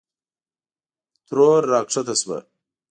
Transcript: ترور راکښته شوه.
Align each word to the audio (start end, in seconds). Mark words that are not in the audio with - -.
ترور 1.27 1.61
راکښته 1.71 2.15
شوه. 2.21 2.37